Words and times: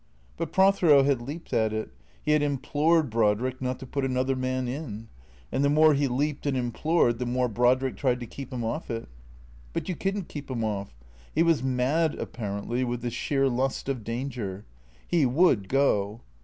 But 0.35 0.51
Prothero 0.51 1.03
had 1.03 1.21
leaped 1.21 1.53
at 1.53 1.71
it; 1.71 1.91
he 2.23 2.31
had 2.31 2.41
implored 2.41 3.11
Brodriek 3.11 3.61
not 3.61 3.77
to 3.81 3.85
put 3.85 4.03
another 4.03 4.35
man 4.35 4.67
in; 4.67 5.09
and 5.51 5.63
the 5.63 5.69
more 5.69 5.93
he 5.93 6.07
leaped 6.07 6.47
and 6.47 6.57
implored 6.57 7.19
the 7.19 7.27
more 7.27 7.47
Brodriek 7.47 7.97
tried 7.97 8.19
to 8.21 8.25
keep 8.25 8.51
him 8.51 8.65
off 8.65 8.89
it. 8.89 9.07
But 9.73 9.87
you 9.89 9.95
could 9.95 10.17
n't 10.17 10.27
keep 10.27 10.49
him 10.49 10.63
off. 10.63 10.95
He 11.35 11.43
was 11.43 11.61
mad, 11.61 12.15
apparently, 12.15 12.83
with 12.83 13.03
the 13.03 13.11
sheer 13.11 13.47
lust 13.47 13.87
of 13.89 14.03
danger. 14.03 14.65
He 15.07 15.23
would 15.27 15.69
go. 15.69 16.21